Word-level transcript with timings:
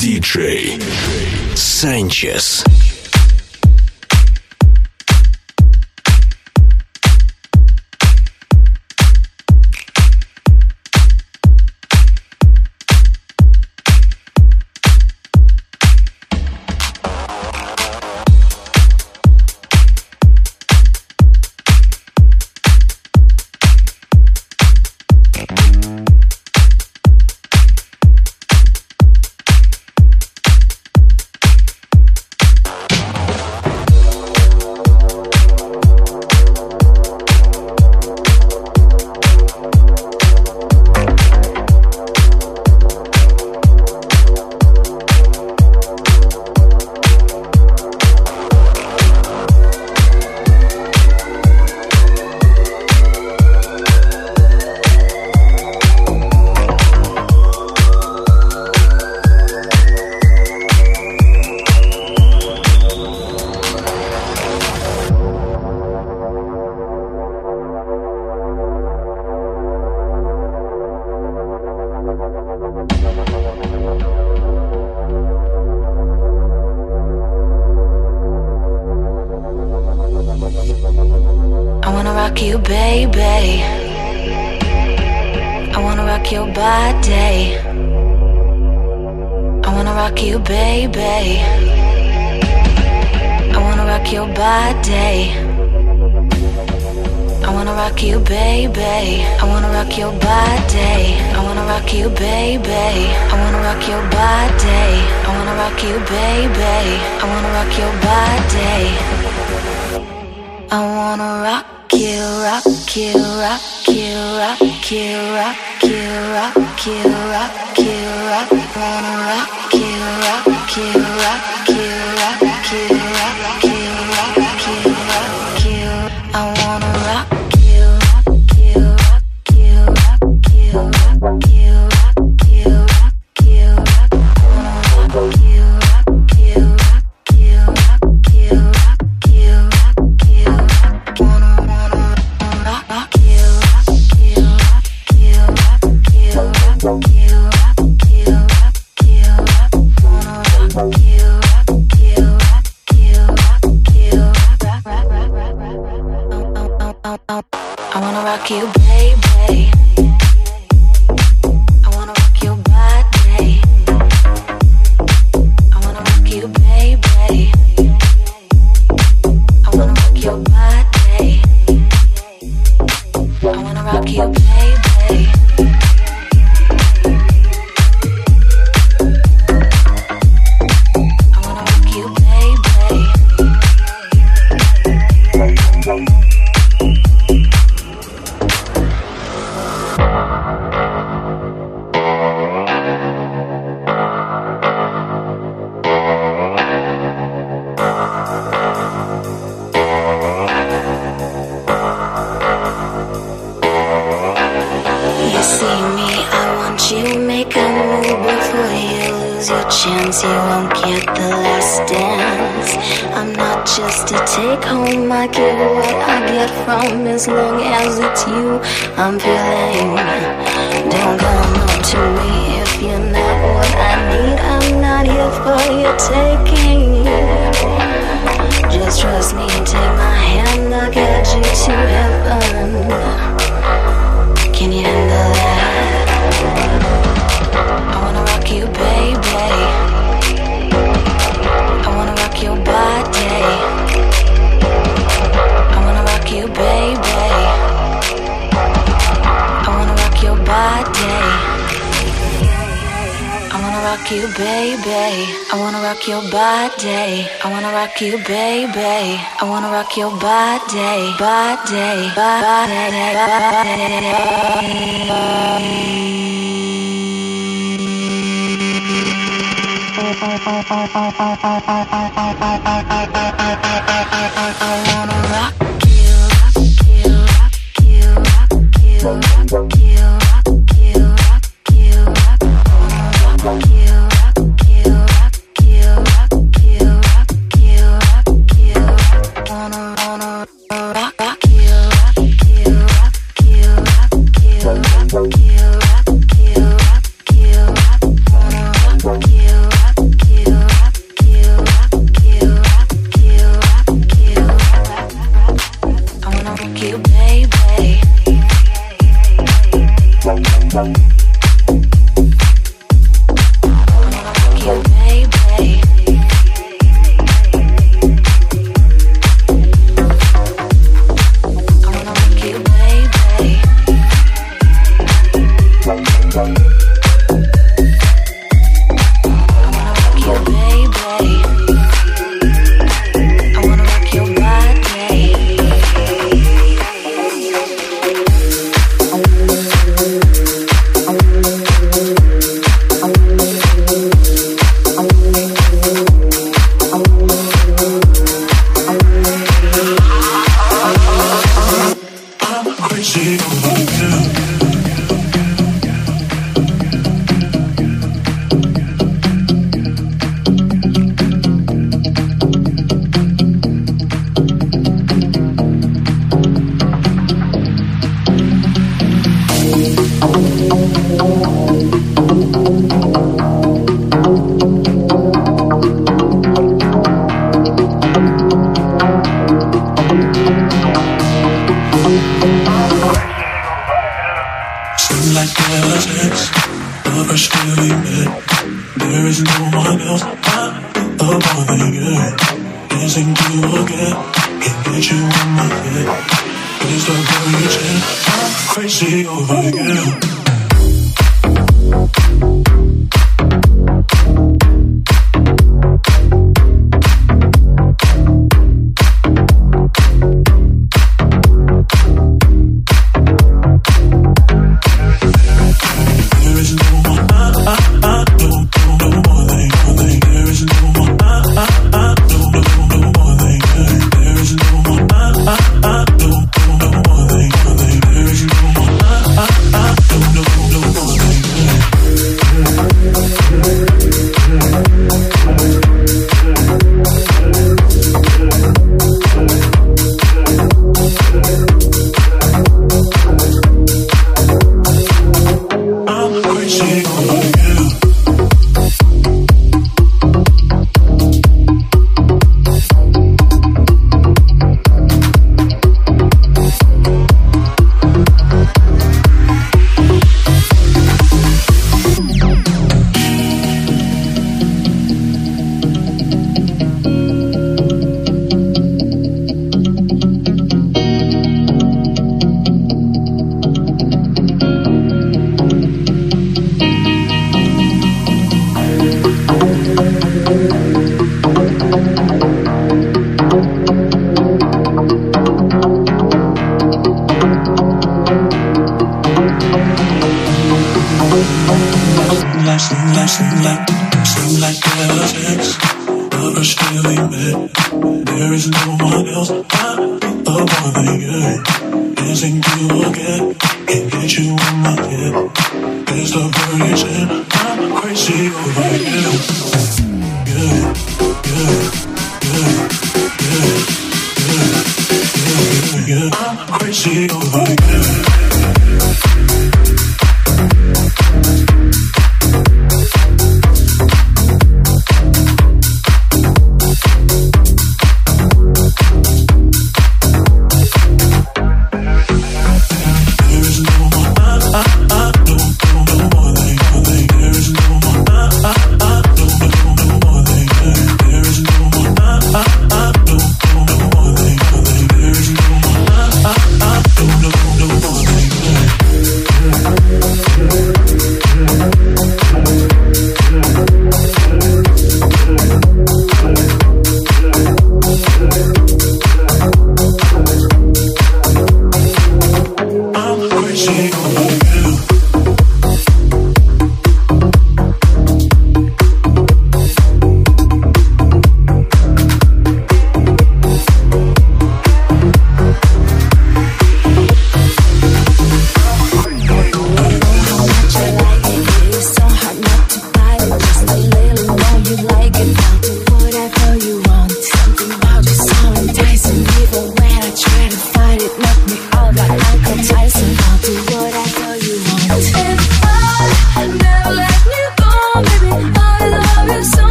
Диджей 0.00 0.78
Санчес. 1.54 2.64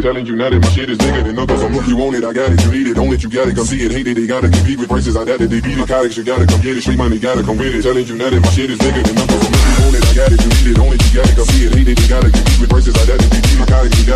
It. 0.00 0.02
Telling 0.02 0.26
you 0.26 0.36
now 0.36 0.50
that 0.50 0.60
my 0.60 0.68
shit 0.72 0.88
is 0.88 0.98
bigger 0.98 1.22
than 1.22 1.38
others. 1.38 1.62
I'm 1.62 1.72
look, 1.72 1.86
you 1.86 1.96
want 1.96 2.16
it, 2.16 2.24
I 2.24 2.32
got 2.32 2.50
it. 2.50 2.60
You 2.64 2.72
need 2.72 2.86
it, 2.88 2.98
own 2.98 3.12
it, 3.12 3.22
you 3.22 3.28
got 3.28 3.48
it, 3.48 3.54
come 3.54 3.64
see 3.64 3.84
it. 3.84 3.92
Hate 3.92 4.08
it, 4.08 4.14
they 4.16 4.26
gotta 4.26 4.48
compete 4.48 4.78
with 4.80 4.88
prices. 4.88 5.16
I 5.16 5.24
doubt 5.24 5.40
it, 5.40 5.50
they 5.52 5.60
beat 5.60 5.76
narcotics. 5.76 6.16
You 6.16 6.24
gotta 6.24 6.46
come 6.46 6.60
get 6.60 6.76
it. 6.76 6.82
Street 6.82 6.98
money, 6.98 7.18
gotta 7.18 7.44
come 7.44 7.58
with 7.58 7.74
it. 7.76 7.82
Telling 7.82 8.06
you 8.06 8.16
now 8.16 8.30
that 8.30 8.40
my 8.40 8.50
shit 8.50 8.70
is 8.70 8.78
bigger 8.80 9.02
than 9.04 9.16
others. 9.20 9.44
I'm 9.44 9.52
look, 9.52 9.64
you 9.68 9.76
want 9.84 9.96
it, 10.00 10.04
I 10.08 10.12
got 10.16 10.32
it. 10.32 10.40
You 10.40 10.50
need 10.50 10.68
it, 10.72 10.78
own 10.80 10.92
it, 10.96 11.00
you 11.04 11.12
gotta 11.20 11.34
come 11.36 11.48
see 11.52 11.62
it. 11.68 11.72
Hate 11.76 11.88
it, 11.88 11.96
they 12.00 12.08
gotta 12.08 12.30
compete 12.32 12.58
with 12.60 12.70
prices. 12.70 12.94
I 12.96 13.04
doubt 13.04 13.20
it, 13.20 13.30
they 13.30 13.40
beat 13.44 13.58
narcotics. 13.60 13.96
You 14.00 14.06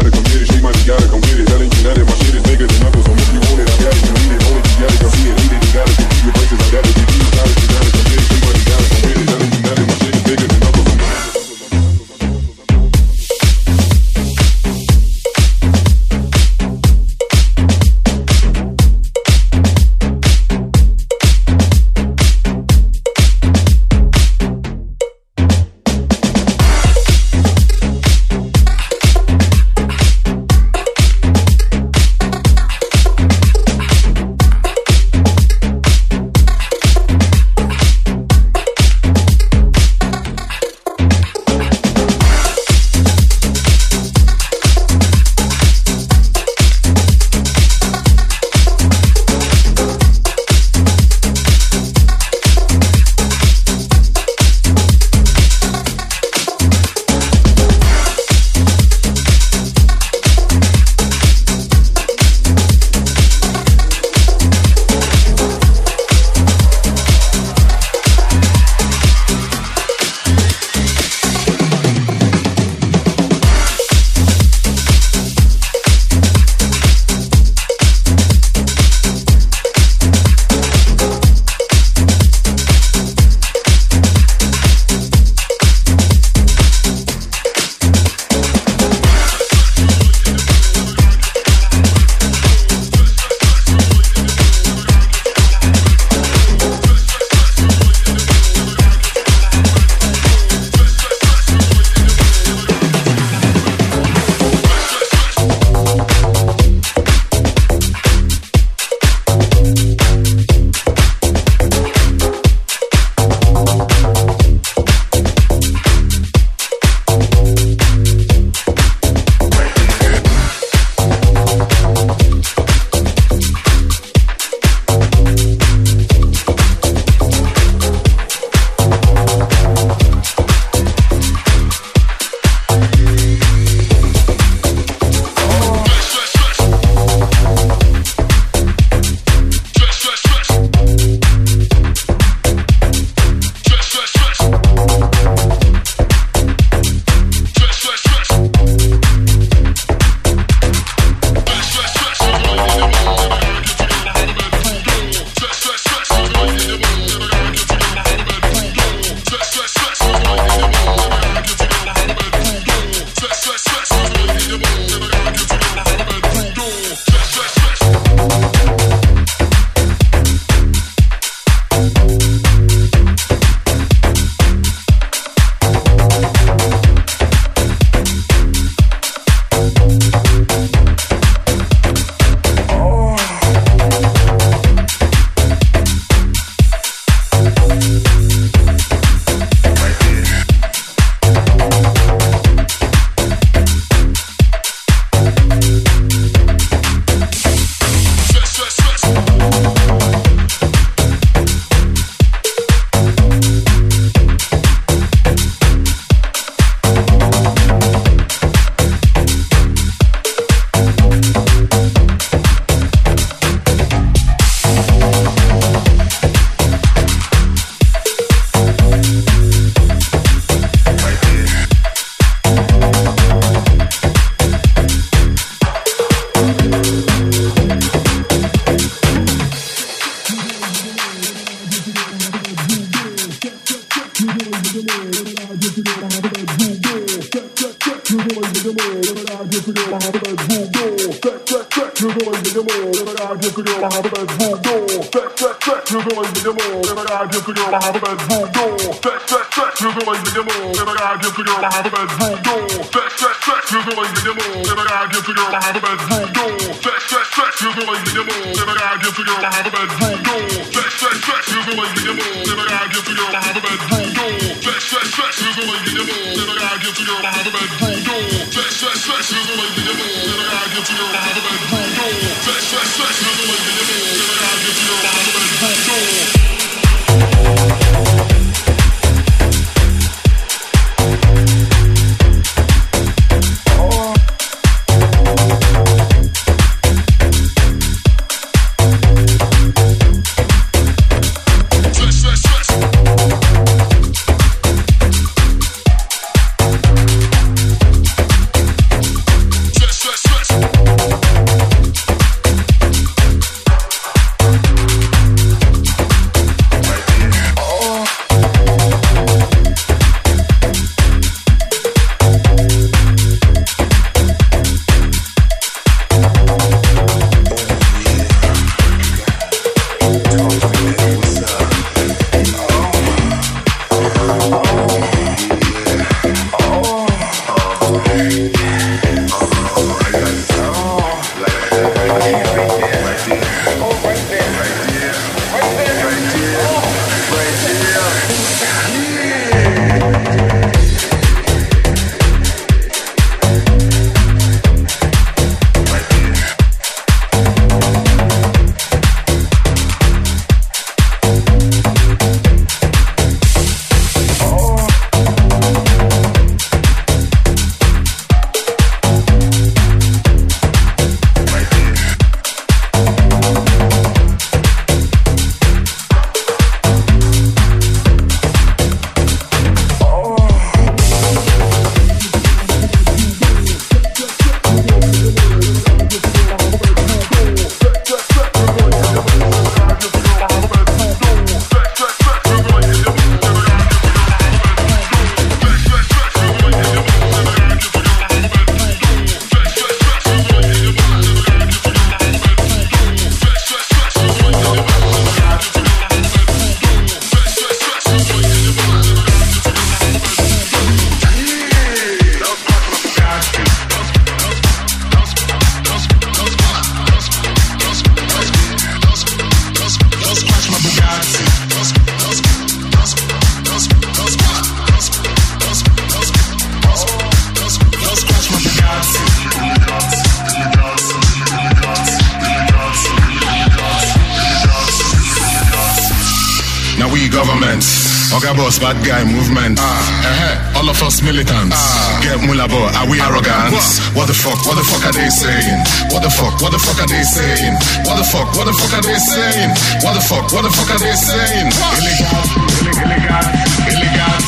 boss, 428.40 428.78
bad 428.78 428.98
guy 429.06 429.22
movement. 429.24 429.78
Ah, 429.78 429.86
uh-huh. 429.86 430.78
All 430.80 430.88
of 430.88 430.98
us 431.02 431.22
militants. 431.22 431.76
Ah, 431.76 432.20
get 432.22 432.38
mulabo, 432.42 432.90
are 432.98 433.06
we 433.06 433.20
arrogant? 433.20 433.74
What 434.14 434.26
the 434.26 434.34
fuck? 434.34 434.58
What 434.66 434.74
the 434.74 434.84
fuck 434.84 435.04
are 435.06 435.12
they 435.14 435.30
saying? 435.30 435.78
What 436.10 436.22
the 436.22 436.30
fuck? 436.30 436.58
What 436.60 436.72
the 436.72 436.78
fuck 436.78 436.98
are 436.98 437.06
they 437.06 437.22
saying? 437.22 437.74
What 438.06 438.16
the 438.18 438.24
fuck? 438.26 438.48
What 438.56 438.66
the 438.66 438.74
fuck 438.74 438.92
are 438.98 439.02
they 439.06 439.18
saying? 439.18 439.70
What 440.02 440.14
the 440.14 440.22
fuck? 440.26 440.50
What 440.50 440.62
the 440.66 440.72
fuck 440.74 440.90
are 440.90 440.98
they 440.98 441.14
saying? 441.14 441.68
Illegal, 441.70 442.42
illegal, 442.90 443.44
illegal, 443.86 444.38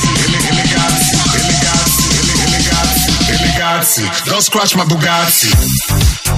illegal, 0.50 1.82
illegal, 2.18 2.88
illegal, 3.30 3.78
Don't 4.26 4.42
scratch 4.42 4.74
my 4.74 4.84
Bugatti. 4.84 6.35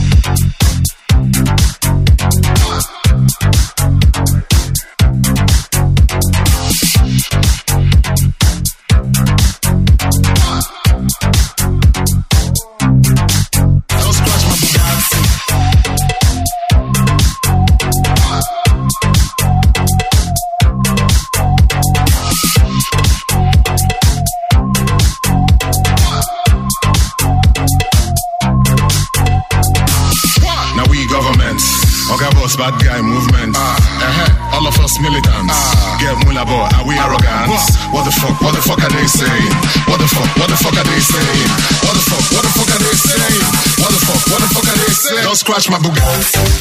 Saying? 45.60 45.72
Don't 45.72 45.80
scratch 45.80 45.82
my 45.82 45.88
Bugatti. 45.88 46.57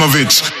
Abramovich. 0.00 0.59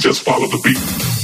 just 0.00 0.22
follow 0.22 0.46
the 0.46 0.56
beat. 0.58 1.19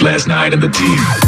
Last 0.00 0.26
night 0.26 0.54
in 0.54 0.60
the 0.60 0.68
team. 0.68 1.21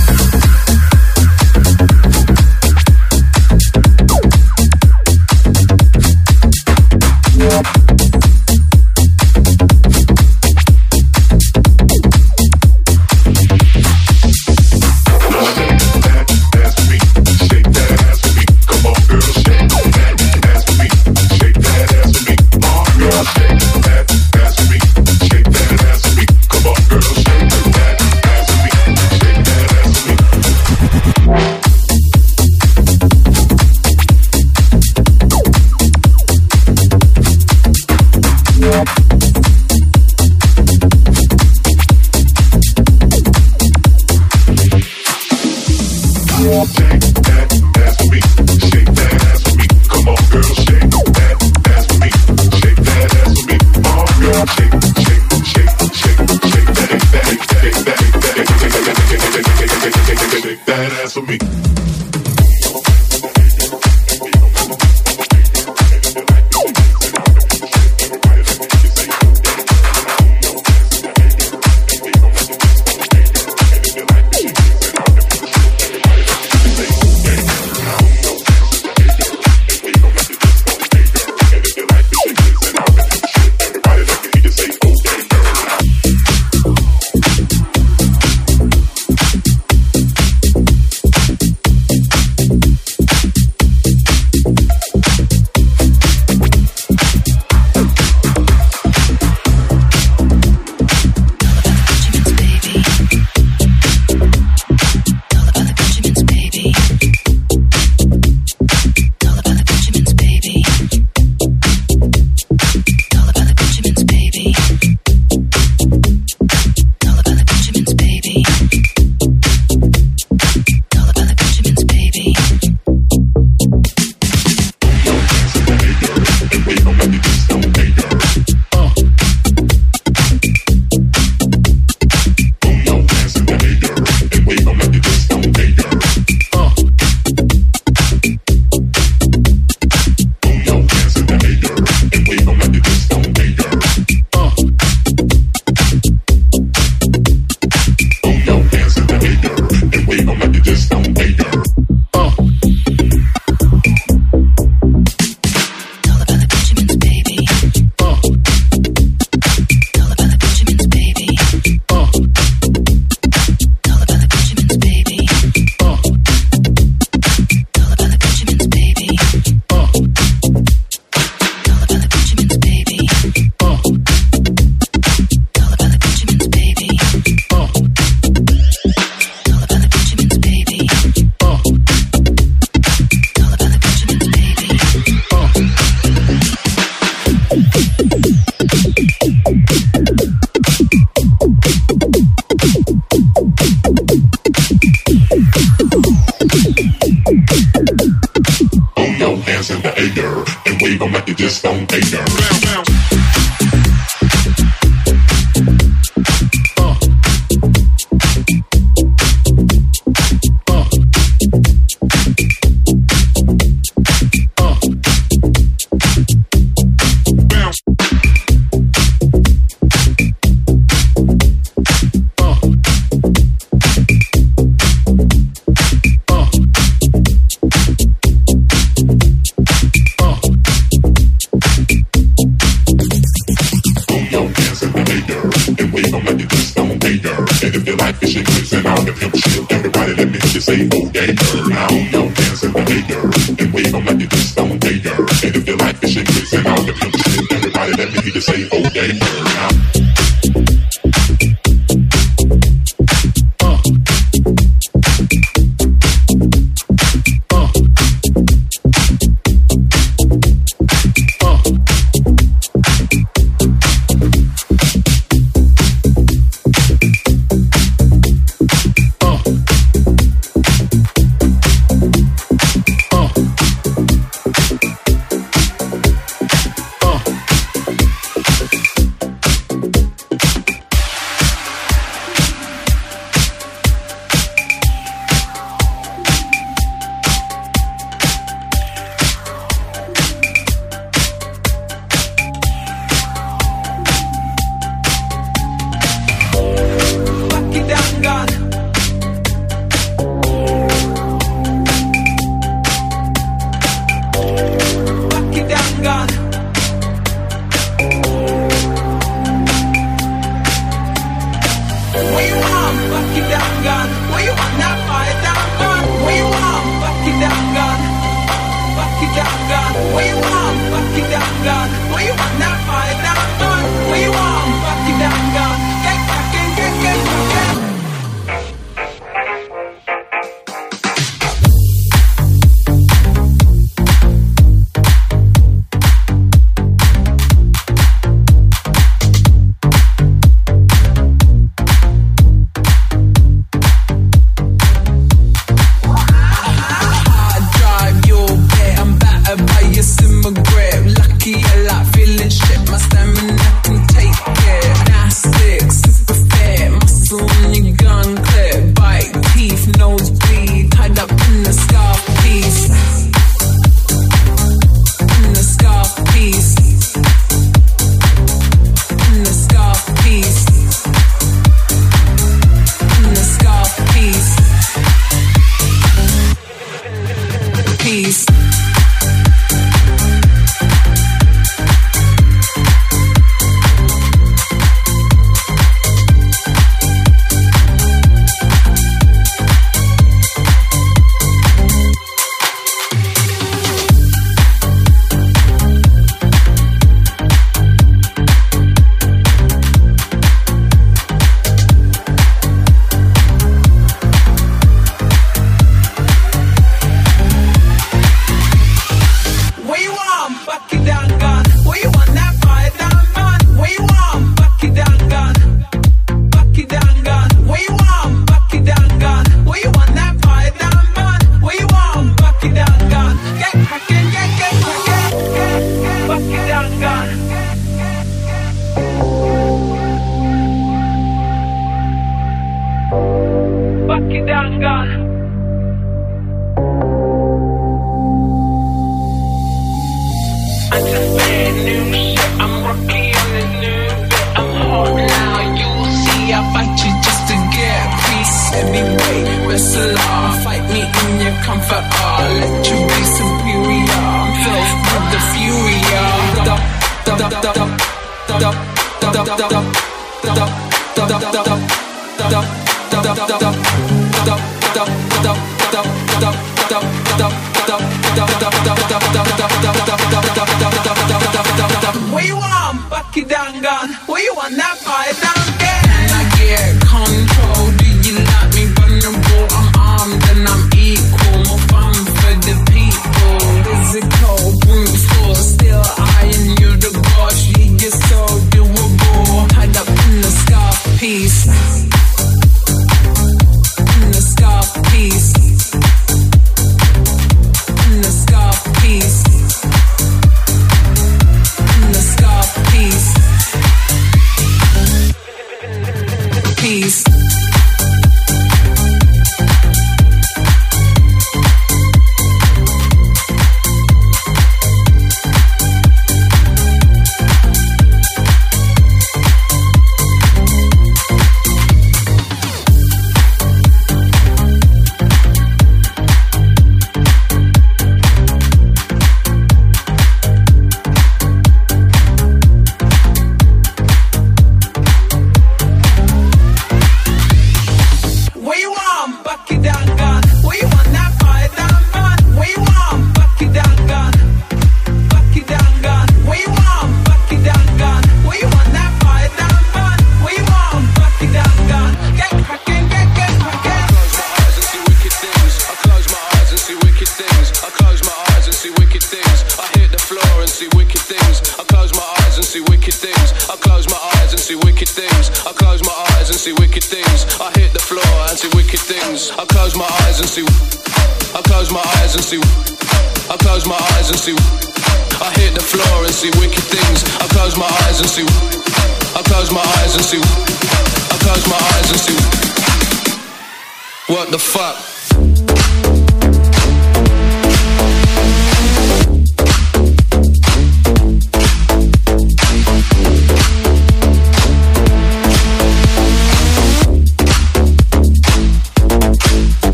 Just 201.44 201.62
don't 201.62 201.86
care. 201.86 202.00
keys. 202.00 202.43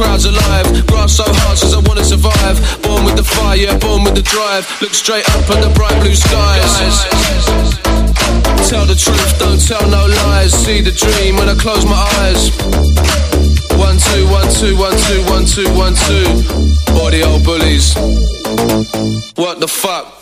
Crowds 0.00 0.24
alive. 0.24 0.64
Grass 0.86 1.12
so 1.12 1.24
hard 1.26 1.58
since 1.58 1.74
I 1.74 1.80
wanna 1.84 2.04
survive. 2.04 2.56
Born 2.82 3.04
with 3.04 3.16
the 3.16 3.24
fire, 3.24 3.68
born 3.84 4.02
with 4.02 4.14
the 4.14 4.22
drive. 4.22 4.64
Look 4.80 4.94
straight 4.94 5.28
up 5.36 5.44
at 5.52 5.60
the 5.60 5.70
bright 5.76 5.96
blue 6.00 6.14
skies. 6.14 6.72
Tell 8.70 8.86
the 8.86 8.96
truth, 8.96 9.38
don't 9.38 9.60
tell 9.60 9.84
no 9.90 10.06
lies. 10.24 10.52
See 10.54 10.80
the 10.80 10.92
dream 10.92 11.36
when 11.36 11.48
I 11.50 11.54
close 11.54 11.84
my 11.84 12.00
eyes. 12.24 12.48
One, 13.76 13.98
two, 14.08 14.24
one, 14.32 14.48
two, 14.48 14.74
one, 14.76 14.96
two, 15.06 15.20
one, 15.28 15.44
two, 15.44 15.68
one, 15.76 15.94
two. 16.08 16.24
All 16.96 17.10
the 17.10 17.22
old 17.28 17.44
bullies. 17.44 17.94
What 19.36 19.60
the 19.60 19.68
fuck? 19.68 20.19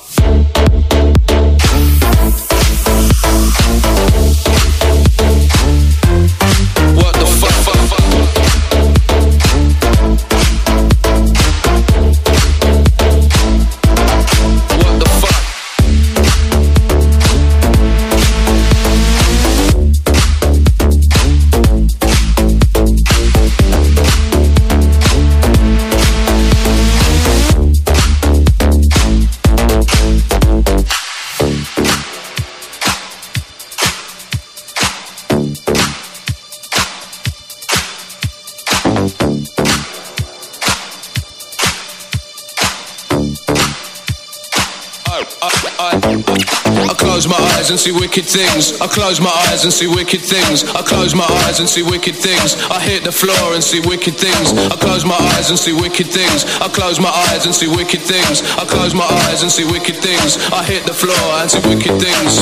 Eyes 47.69 47.77
and 47.77 47.81
see 47.81 47.93
wicked 47.93 48.25
things. 48.25 48.81
I 48.81 48.87
close 48.89 49.21
my 49.21 49.29
eyes 49.53 49.65
and 49.65 49.73
see 49.73 49.87
wicked 49.87 50.25
things. 50.25 50.65
I 50.73 50.81
close 50.81 51.15
my 51.15 51.29
eyes 51.45 51.61
and 51.61 51.69
see 51.69 51.83
wicked 51.83 52.17
things. 52.17 52.57
I 52.73 52.81
hit 52.81 53.05
the 53.05 53.13
floor 53.13 53.53
and 53.53 53.63
see 53.63 53.81
wicked 53.85 54.17
things. 54.17 54.57
I 54.73 54.77
close 54.81 55.05
my 55.05 55.21
eyes 55.37 55.51
and 55.51 55.59
see 55.59 55.77
wicked 55.77 56.09
things. 56.09 56.49
I 56.65 56.69
close 56.73 56.99
my 56.99 57.13
eyes 57.29 57.45
and 57.45 57.53
see 57.53 57.69
wicked 57.69 58.01
things. 58.01 58.41
I 58.57 58.65
close 58.65 58.95
my 58.95 59.05
eyes 59.29 59.43
and 59.43 59.53
see 59.53 59.69
wicked 59.69 60.01
things. 60.01 60.41
I 60.49 60.65
hit 60.65 60.89
the 60.89 60.97
floor 60.97 61.21
and 61.45 61.51
see 61.51 61.61
wicked 61.69 62.01
things. 62.01 62.41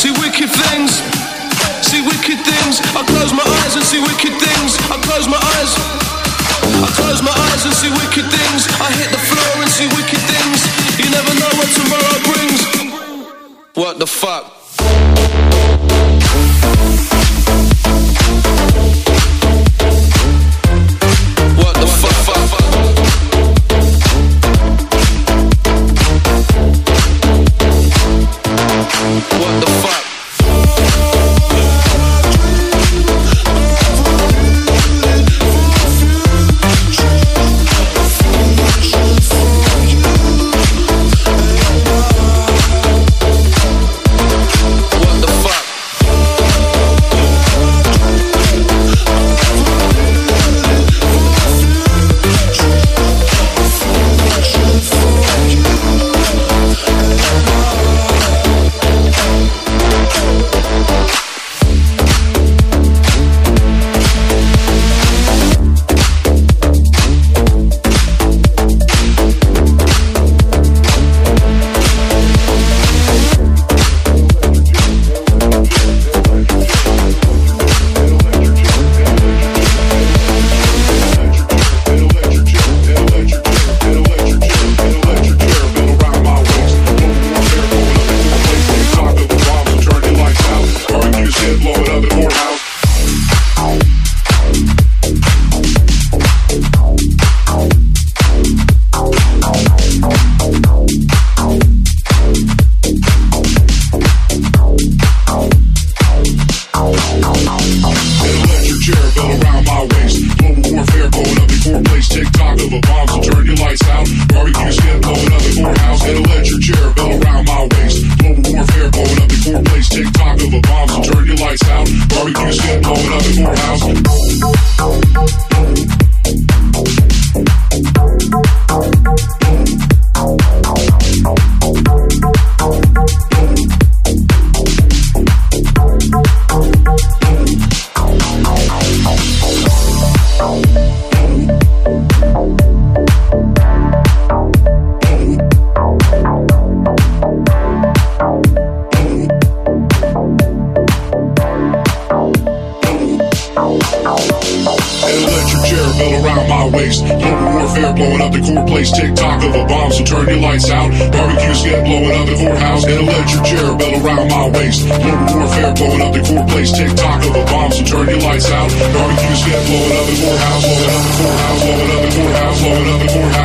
See 0.00 0.12
wicked 0.16 0.48
things. 0.48 1.04
See 1.84 2.00
wicked 2.00 2.40
things. 2.48 2.80
I 2.96 3.04
close 3.04 3.32
my 3.36 3.44
eyes 3.44 3.76
and 3.76 3.84
see 3.84 4.00
wicked 4.00 4.40
things. 4.40 4.80
I 4.88 4.96
close 5.04 5.28
my 5.28 5.40
eyes. 5.60 5.72
I 6.80 6.88
close 6.96 7.20
my 7.20 7.34
eyes 7.52 7.68
and 7.68 7.76
see 7.76 7.92
wicked 7.92 8.24
things. 8.32 8.72
I 8.80 8.88
hit 8.88 9.12
the 9.12 9.20
floor 9.20 9.52
and 9.60 9.68
see 9.68 9.88
wicked 9.92 10.22
things. 10.24 10.64
You 10.96 11.12
never 11.12 11.32
know 11.36 11.52
what 11.60 11.68
tomorrow 11.76 12.16
brings. 12.24 12.73
What 13.74 13.98
the 13.98 14.06
fuck? 14.06 15.73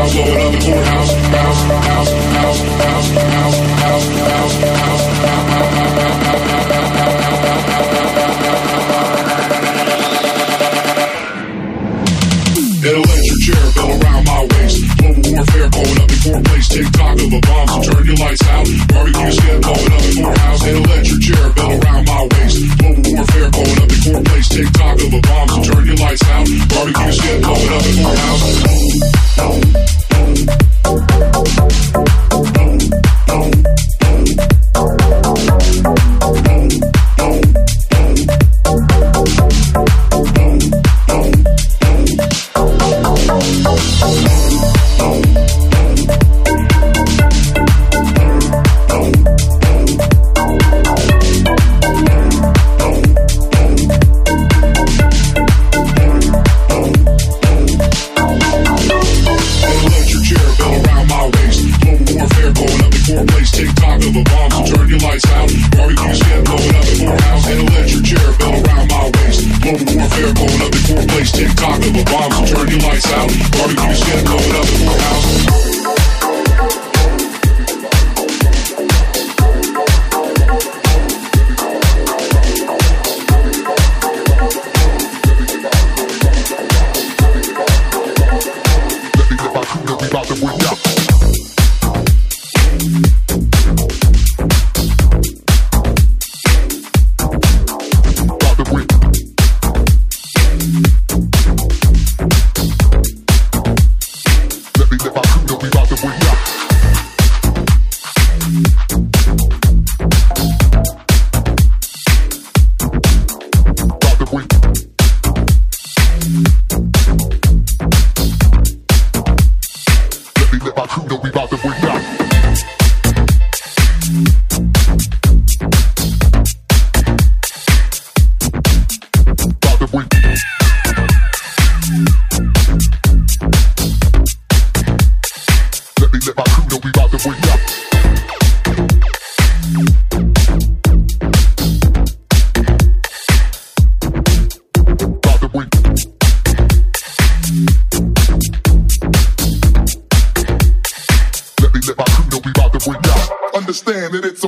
Bounce 0.10 0.28
over 0.28 0.40
another 0.40 0.60
courthouse, 0.60 1.14
bounce, 1.30 1.64
bounce. 1.70 1.99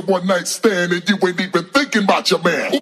a 0.02 0.10
one 0.10 0.26
night 0.26 0.48
stand 0.48 0.92
and 0.92 1.08
you 1.08 1.16
ain't 1.26 1.40
even 1.40 1.64
thinking 1.64 2.04
about 2.04 2.30
your 2.30 2.40
man. 2.42 2.72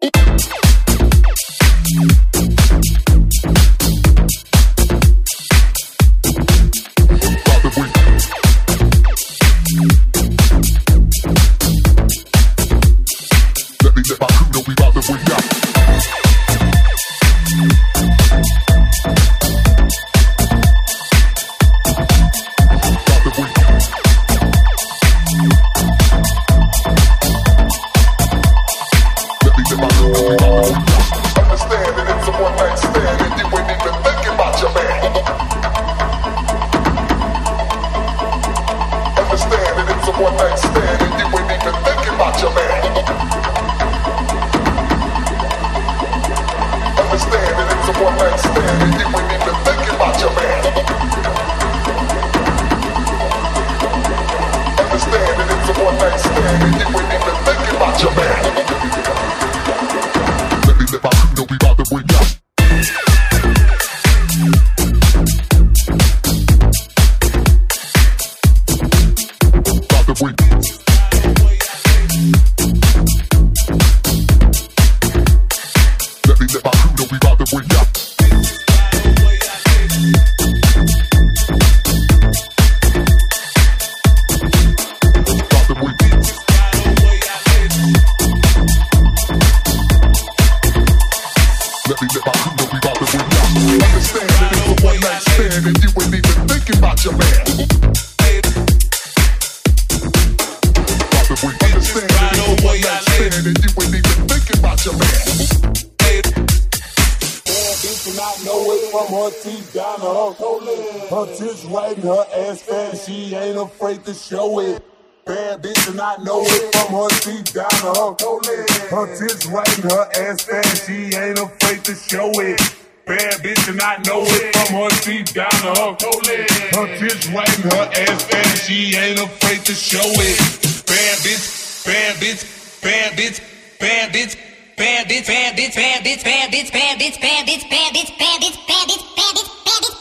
tits 119.17 119.47
right, 119.47 119.69
her 119.85 120.07
ass 120.17 120.43
fat, 120.43 120.65
she 120.87 121.15
ain't 121.17 121.39
afraid 121.39 121.85
to 121.85 121.95
show 121.95 122.31
it. 122.41 122.61
Bad 123.07 123.43
bitch 123.43 123.69
and 123.69 123.81
I 123.81 123.97
know 124.07 124.23
it 124.23 124.55
from 124.55 124.77
her 124.83 124.91
feet 125.03 125.35
down 125.35 125.51
to 125.51 125.71
her 125.75 125.97
toilet. 125.97 126.51
Her 126.75 126.87
tits 126.99 127.29
right, 127.29 127.49
her 127.49 127.91
ass 128.07 128.23
fat, 128.25 128.47
she 128.67 128.97
ain't 128.97 129.19
afraid 129.19 129.65
to 129.65 129.73
show 129.73 129.99
it. 130.05 130.39
Bad 130.87 131.19
bitch, 131.19 131.85
bad 131.87 132.17
bitch, 132.17 132.83
bad 132.83 133.13
bitch, 133.19 133.41
bad 133.79 134.13
bitch. 134.13 134.37
Bandits, 134.81 135.29
bandits, 135.29 135.77
bandits, 135.77 136.25
bandits, 136.25 136.71
bandits, 136.71 137.19
bandits, 137.19 137.19
bandits, 137.19 137.65
bandits, 137.69 138.17
bandits, 138.17 138.57
bandits, 138.67 139.03
bandits, 139.15 139.49
bandits. 139.67 140.00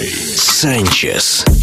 Sanchez. 0.00 1.61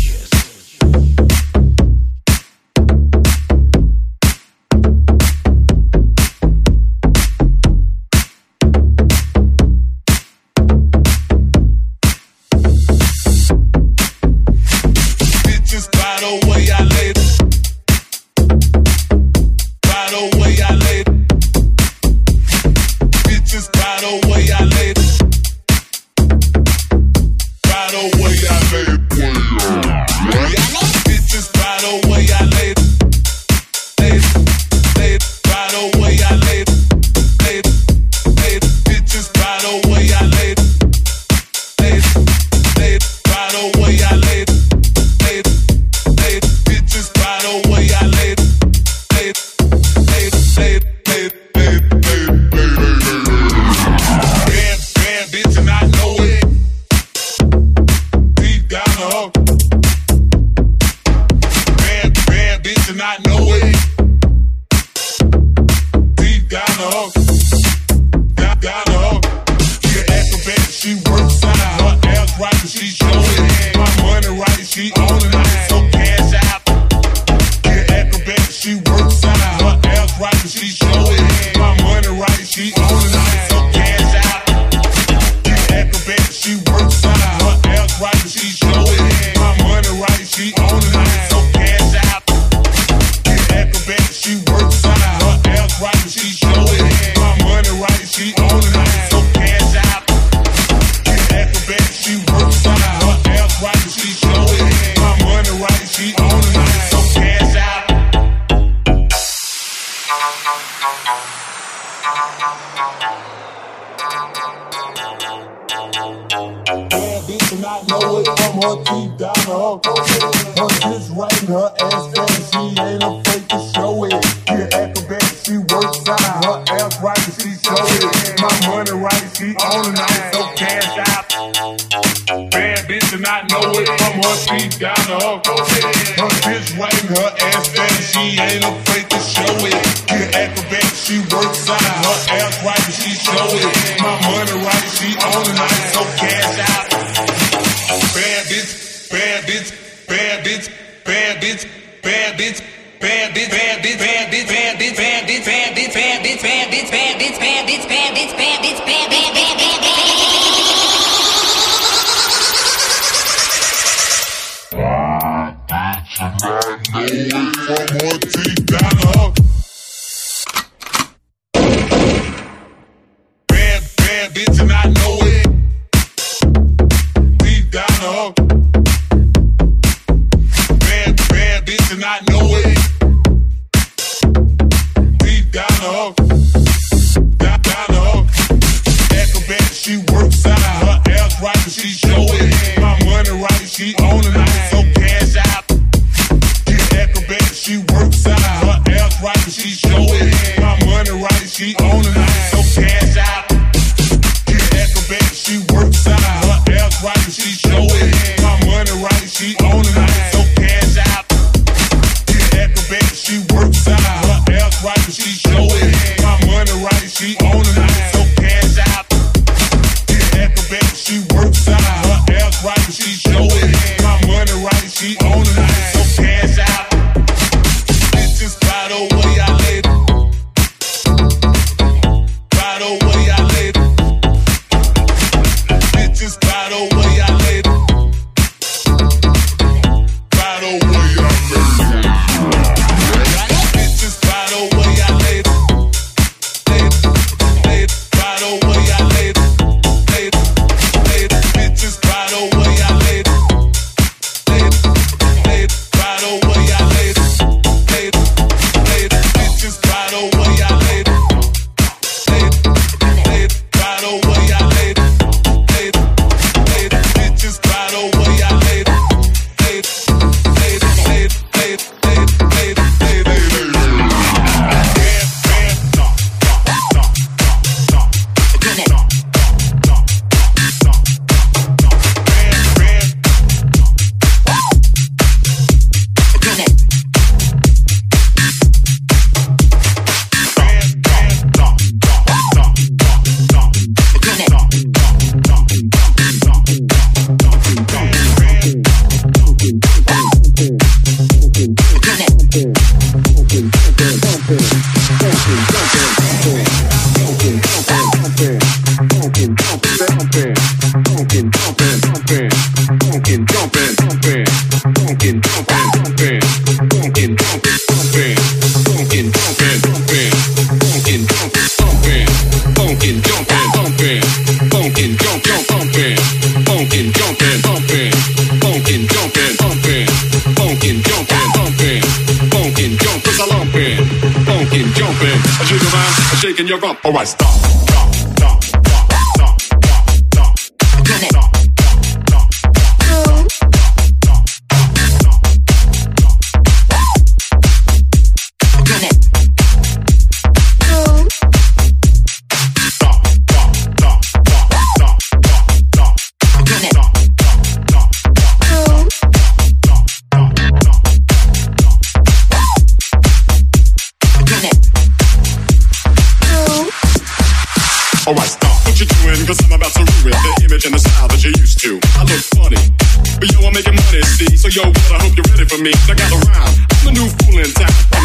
know 232.98 233.29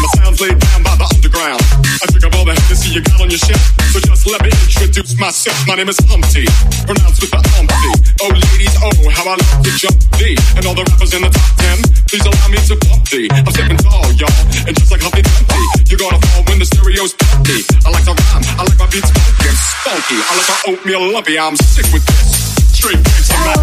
My 0.05 0.09
sound's 0.21 0.39
laid 0.39 0.59
down 0.59 0.83
by 0.83 0.95
the 0.95 1.07
underground. 1.09 1.61
I 1.99 2.05
drink 2.11 2.25
up 2.27 2.35
all 2.37 2.45
the 2.45 2.55
see 2.75 2.93
you 2.93 3.01
got 3.01 3.19
on 3.21 3.29
your 3.29 3.39
shelf. 3.39 3.63
So 3.89 3.99
just 3.99 4.27
let 4.27 4.43
me 4.43 4.51
introduce 4.51 5.17
myself. 5.17 5.57
My 5.67 5.75
name 5.75 5.89
is 5.89 5.97
Humpty, 6.05 6.45
pronounced 6.85 7.19
with 7.23 7.31
the 7.31 7.41
Humpty. 7.55 7.91
Oh, 8.21 8.29
ladies, 8.29 8.75
oh, 8.83 8.93
how 9.09 9.25
I 9.25 9.35
love 9.39 9.59
to 9.65 9.71
jump 9.79 9.97
D. 10.19 10.37
And 10.55 10.63
all 10.67 10.75
the 10.75 10.85
rappers 10.85 11.13
in 11.15 11.21
the 11.25 11.31
top 11.31 11.51
ten, 11.57 11.77
please 12.05 12.25
allow 12.27 12.47
me 12.53 12.59
to 12.69 12.75
bump 12.85 13.03
D. 13.09 13.27
I'm 13.31 13.49
stepping 13.49 13.79
tall, 13.81 14.05
y'all, 14.13 14.31
and 14.67 14.73
just 14.77 14.91
like 14.91 15.01
Humpty 15.01 15.23
Dumpty, 15.23 15.63
you're 15.89 16.01
gonna 16.01 16.19
fall 16.19 16.43
when 16.45 16.59
the 16.59 16.67
stereo's 16.67 17.17
pumpy. 17.17 17.65
I 17.81 17.89
like 17.89 18.05
to 18.05 18.13
rhyme, 18.13 18.45
I 18.59 18.61
like 18.67 18.77
my 18.77 18.87
beats 18.93 19.09
and 19.55 19.63
spunky. 19.63 20.19
I 20.19 20.31
like 20.35 20.49
my 20.51 20.59
oatmeal 20.67 21.03
lumpy, 21.13 21.39
I'm 21.39 21.55
sick 21.55 21.87
with 21.93 22.03
this. 22.05 22.55
Straight 22.75 22.99
face 22.99 23.31
and 23.31 23.41
rap. 23.47 23.59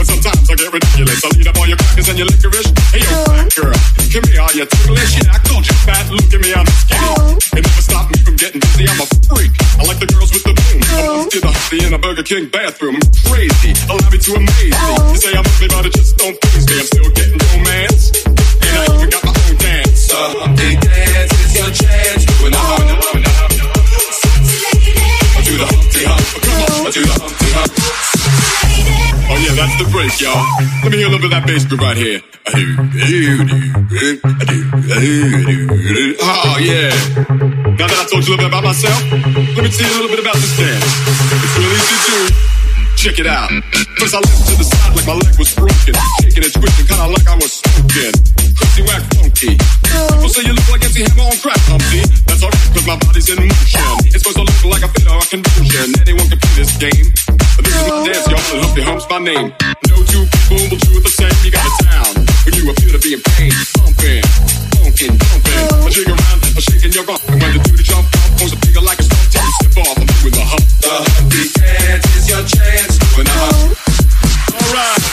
But 0.00 0.06
sometimes 0.08 0.48
I 0.48 0.54
get 0.56 0.72
ridiculous. 0.72 1.20
I 1.24 1.28
lead 1.36 1.46
up 1.48 1.56
all 1.60 1.68
your 1.68 1.76
crackers 1.76 2.08
and 2.08 2.18
your 2.18 2.28
licorice. 2.28 2.72
Hey, 2.92 3.04
yo, 3.04 3.12
fat 3.28 3.48
girl, 3.52 3.76
come 4.12 4.24
here, 4.32 4.40
are 4.40 4.54
you 4.56 4.64
ticklish? 4.64 5.12
Yeah, 5.20 5.36
I 5.36 5.38
called 5.44 5.64
you 5.68 5.76
fat, 5.84 6.04
look 6.08 6.32
at 6.32 6.40
me, 6.40 6.50
I'm 6.56 6.66
skinny. 6.66 7.36
It 7.52 7.62
never 7.68 7.84
stopped 7.84 8.10
me 8.12 8.18
from 8.24 8.36
getting 8.36 8.60
busy, 8.60 8.84
I'm 8.88 9.00
a 9.00 9.06
freak. 9.28 9.52
I 9.76 9.82
like 9.84 10.00
the 10.00 10.08
girls 10.08 10.32
with 10.32 10.44
the 10.44 10.54
boom. 10.56 10.80
I'm 10.88 11.28
to 11.28 11.38
the 11.40 11.52
Humpty 11.52 11.78
in 11.84 11.92
a 11.92 12.00
Burger 12.00 12.24
King 12.24 12.48
bathroom. 12.48 12.96
Crazy, 13.28 13.76
allow 13.92 14.08
me 14.08 14.18
to 14.18 14.30
amaze 14.40 14.72
me. 14.72 14.94
You 15.12 15.18
say 15.20 15.32
I'm 15.36 15.44
ugly, 15.44 15.68
but 15.68 15.84
it 15.86 15.92
just 15.92 16.16
don't 16.16 16.36
please 16.40 16.64
me. 16.64 16.80
I'm 16.80 16.88
still 16.88 17.10
getting 17.12 17.40
romance. 17.52 18.24
And 18.24 18.72
I 18.72 18.84
even 18.88 19.10
got 19.12 19.22
my 19.24 19.34
own 19.36 19.56
dance. 19.60 20.08
The 20.08 20.68
dance 20.80 21.32
is 21.44 21.52
your 21.54 21.70
chance. 21.70 22.24
Doing 22.24 22.56
the 22.56 22.62
hum, 22.62 22.88
the 22.88 23.05
the 25.58 25.66
Humpty 25.66 26.04
Hump. 26.04 26.24
Come 26.44 26.60
on, 26.62 26.86
I 26.86 26.90
do 26.90 27.02
the 27.02 27.16
Humpty 27.16 27.50
Hump. 27.56 27.72
Oh 29.26 29.38
yeah, 29.42 29.54
that's 29.58 29.76
the 29.82 29.86
break, 29.90 30.14
y'all. 30.20 30.38
Let 30.84 30.92
me 30.92 30.98
hear 30.98 31.08
a 31.08 31.10
little 31.10 31.24
bit 31.24 31.34
of 31.34 31.42
that 31.42 31.46
bass 31.46 31.64
group 31.66 31.80
right 31.80 31.96
here. 31.96 32.22
Oh 36.22 36.58
yeah. 36.62 36.94
Now 37.74 37.90
that 37.90 37.98
I 37.98 38.06
told 38.06 38.22
you 38.22 38.32
a 38.32 38.38
little 38.38 38.46
bit 38.46 38.54
about 38.54 38.64
myself, 38.64 39.02
let 39.56 39.66
me 39.66 39.70
tell 39.72 39.88
you 39.88 39.92
a 39.92 40.00
little 40.00 40.14
bit 40.14 40.22
about 40.22 40.38
this 40.38 40.54
dance. 40.56 40.84
It's 40.84 41.56
really 41.58 41.74
easy 41.74 41.96
to 41.96 42.10
do. 42.14 42.30
Check 42.96 43.18
it 43.18 43.26
out. 43.26 43.50
First 43.98 44.14
I 44.14 44.20
left 44.24 44.46
to 44.46 44.54
the 44.56 44.64
side 44.64 44.94
like 44.94 45.06
my 45.06 45.14
leg 45.18 45.34
was 45.36 45.52
broken. 45.52 45.94
Shaking 46.22 46.44
and 46.46 46.54
twitching, 46.54 46.86
kinda 46.86 47.06
like 47.10 47.26
I 47.28 47.36
was 47.36 47.52
smoking. 47.60 48.14
Crazy 48.56 48.82
whack 48.88 49.04
People 49.36 50.32
say 50.32 50.48
you 50.48 50.56
look 50.56 50.64
like. 50.72 50.80
That's 50.80 52.40
my 52.88 52.96
body's 52.96 53.28
in 53.28 53.36
motion. 53.36 53.84
It's 54.08 54.24
supposed 54.24 54.40
to 54.40 54.48
look 54.48 54.64
like 54.72 54.80
a 54.80 54.88
fit 54.88 55.04
or 55.12 55.20
a. 55.28 55.92
Anyone 56.00 56.24
can 56.32 56.40
play 56.40 56.56
this 56.56 56.72
game. 56.80 57.12
This 57.60 57.68
is 57.68 57.84
my 57.84 58.00
dance, 58.08 58.24
y'all, 58.32 58.40
Hump's 58.88 59.04
my 59.12 59.20
name. 59.20 59.52
No 59.92 60.00
two 60.08 60.24
people 60.40 60.72
the 61.04 61.12
same. 61.12 61.36
You 61.44 61.52
got 61.52 61.68
you 62.56 62.64
appear 62.64 62.96
to 62.96 63.00
be 63.04 63.12
in 63.12 63.20
pain. 63.36 63.52
I 65.84 65.92
jig 65.92 66.08
around, 66.08 66.40
I'm 66.40 66.56
shaking 66.56 66.96
your 66.96 67.04
rump. 67.04 67.20
And 67.28 67.36
when 67.36 67.52
the 67.52 67.84
jump 67.84 68.08
a 68.40 68.56
like 68.80 69.00
a 69.00 69.04
you 69.04 69.52
step 69.60 69.84
off. 69.84 70.00
I'm 70.00 70.08
doing 70.16 70.32
the 70.32 70.48
hump. 70.48 70.64
The 71.28 71.44
dance 71.60 72.08
is 72.16 72.24
your 72.24 72.40
chance. 72.40 72.96
Alright. 74.64 75.05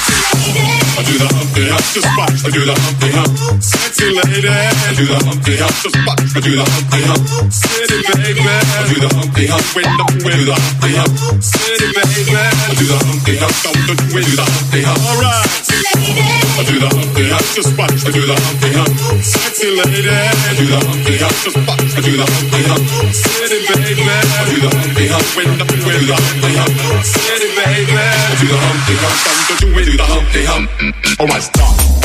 I 0.94 1.02
do 1.02 1.18
the 1.18 1.26
Humpty 1.26 1.66
Hump, 1.74 1.86
just 1.90 2.10
watch. 2.14 2.38
I 2.46 2.50
do 2.54 2.62
the 2.70 2.76
Humpty 2.78 3.10
Hump. 3.18 3.34
Sexy 3.58 4.14
lady. 4.14 4.46
I 4.46 4.94
do 4.94 5.06
the 5.10 5.18
Humpty 5.26 5.58
Hump, 5.58 5.74
just 5.82 5.98
watch. 6.06 6.22
I 6.22 6.40
do 6.40 6.52
the 6.54 6.66
Humpty 6.70 7.02
Hump. 7.10 7.24
City 7.50 7.98
baby. 8.14 8.46
I 8.46 8.82
do 8.86 8.96
the 9.02 9.10
Humpty 9.10 9.44
Hump. 9.50 9.66
When 9.74 9.90
the 9.90 10.06
when 10.22 10.42
the 10.46 10.54
Humpty 10.54 10.94
Hump. 10.94 11.14
City 11.42 11.90
baby. 11.98 12.38
I 12.38 12.74
do 12.78 12.86
the 12.86 12.98
Humpty 13.10 13.34
Hump. 13.42 13.56
Don't 13.66 13.82
do 13.90 13.94
the 13.98 14.22
do 14.22 14.34
the 14.38 14.46
Humpty 14.46 14.80
Hump. 14.86 15.02
Alright. 15.02 15.50
I 15.74 16.62
do 16.62 16.76
the 16.78 16.90
Humpty 16.94 17.26
Hump, 17.26 17.48
just 17.58 17.74
watch. 17.74 18.00
I 18.06 18.12
do 18.14 18.22
the 18.30 18.38
Humpty 18.38 18.70
Hump. 18.78 18.94
Sexy 19.26 19.70
lady. 19.74 20.14
I 20.14 20.54
do 20.54 20.66
the 20.70 20.78
Humpty 20.78 21.16
Hump, 21.18 21.36
just 21.42 21.58
watch. 21.58 21.90
I 21.90 22.02
do 22.06 22.12
the 22.22 22.26
Humpty 22.30 22.62
Hump. 22.70 22.86
City 23.18 23.60
baby. 23.66 24.06
I 24.06 24.46
do 24.46 24.56
the 24.62 24.70
Humpty 24.70 25.06
Hump. 25.10 25.26
When 25.34 25.50
the 25.58 25.66
when 25.90 26.02
the 26.06 26.16
Humpty 26.22 26.52
Hump. 26.54 26.74
City 27.02 27.50
baby. 27.58 27.98
I 27.98 28.38
do 28.38 28.46
the 28.46 28.58
Humpty 28.62 28.96
Hump. 29.02 29.18
Don't 29.50 29.74
do 29.74 29.82
do 29.82 29.98
the 29.98 30.06
Humpty 30.06 30.44
Hump. 30.46 30.93
Alright, 31.20 31.44
stop. 31.44 32.03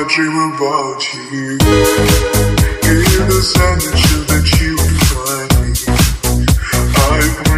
I 0.00 0.04
dream 0.04 0.32
about 0.54 1.12
you. 1.12 1.58
In 2.88 3.28
the 3.28 3.40
silence, 3.42 3.84
that 4.28 4.46
you 4.58 4.76
find 5.12 5.52
me. 5.60 5.76
I 6.96 7.49